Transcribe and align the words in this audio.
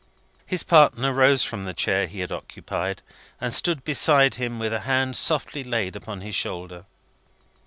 His 0.47 0.63
partner 0.63 1.13
rose 1.13 1.43
from 1.43 1.63
the 1.63 1.75
chair 1.75 2.07
he 2.07 2.21
had 2.21 2.31
occupied, 2.31 3.03
and 3.39 3.53
stood 3.53 3.83
beside 3.83 4.33
him 4.33 4.57
with 4.57 4.73
a 4.73 4.79
hand 4.79 5.15
softly 5.15 5.63
laid 5.63 5.95
upon 5.95 6.21
his 6.21 6.33
shoulder. 6.33 6.85